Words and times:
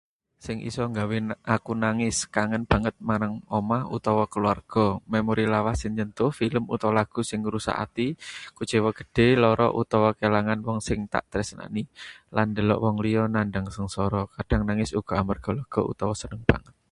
Sing 0.45 0.57
iso 0.69 0.81
nggawe 0.91 1.17
aku 1.55 1.71
nangis: 1.83 2.17
kangen 2.35 2.63
banget 2.71 2.95
marang 3.09 3.35
omah 3.57 3.83
utawa 3.97 4.23
kulawarga, 4.33 4.85
memori 5.13 5.45
lawas 5.53 5.75
sing 5.81 5.91
nyentuh, 5.97 6.31
film 6.39 6.63
utawa 6.75 6.91
lagu 6.99 7.19
sing 7.29 7.39
ngrusak 7.41 7.75
ati, 7.85 8.07
kuciwa 8.57 8.89
gedhe, 8.99 9.27
lara 9.41 9.67
utawa 9.81 10.09
kelangan 10.19 10.59
wong 10.67 10.79
sing 10.87 10.99
tak 11.13 11.23
tresnani, 11.31 11.83
lan 12.35 12.47
ndelok 12.51 12.79
wong 12.83 12.95
liya 13.05 13.23
nandhang 13.35 13.67
sangsara. 13.75 14.21
Kadhang 14.35 14.63
nangis 14.67 14.91
uga 14.99 15.13
amarga 15.21 15.49
lega 15.59 15.81
utawa 15.91 16.13
seneng 16.23 16.43
banget. 16.51 16.73